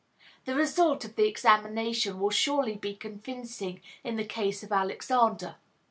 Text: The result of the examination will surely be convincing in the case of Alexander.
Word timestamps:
The 0.45 0.55
result 0.55 1.05
of 1.05 1.15
the 1.15 1.27
examination 1.27 2.19
will 2.19 2.31
surely 2.31 2.75
be 2.75 2.95
convincing 2.95 3.81
in 4.03 4.15
the 4.15 4.25
case 4.25 4.63
of 4.63 4.71
Alexander. 4.71 5.57